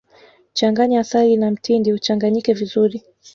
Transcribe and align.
changanya 0.53 0.97
asali 0.99 1.35
na 1.37 1.51
mtindi 1.51 1.93
uchanganyike 1.93 2.53
vizuri 2.53 3.03